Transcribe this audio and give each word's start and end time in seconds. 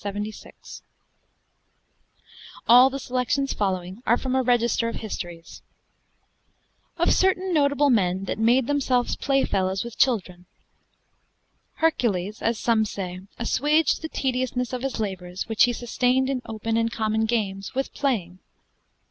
[All 2.67 2.89
the 2.89 2.97
selections 2.97 3.53
following 3.53 4.01
are 4.07 4.17
from 4.17 4.33
'A 4.35 4.41
Registre 4.41 4.89
of 4.89 4.95
Hystories'] 4.95 5.61
OF 6.97 7.13
CERTAIN 7.13 7.53
NOTABLE 7.53 7.91
MEN 7.91 8.23
THAT 8.25 8.39
MADE 8.39 8.65
THEMSELVES 8.65 9.17
PLAYFELLOWES 9.17 9.83
WITH 9.83 9.99
CHILDREN 9.99 10.47
Hercules 11.75 12.41
(as 12.41 12.57
some 12.57 12.83
say) 12.83 13.19
assuaged 13.37 14.01
the 14.01 14.09
tediousness 14.09 14.73
of 14.73 14.81
his 14.81 14.99
labors, 14.99 15.47
which 15.47 15.65
he 15.65 15.71
sustayned 15.73 16.29
in 16.31 16.41
open 16.47 16.77
and 16.77 16.91
common 16.91 17.25
games, 17.25 17.75
with 17.75 17.93
playing. 17.93 18.39